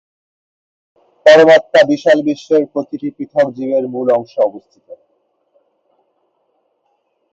[1.25, 4.87] পরমাত্মা বিশাল বিশ্বের প্রতিটি পৃথক জীবের মূল অংশে অবস্থিত।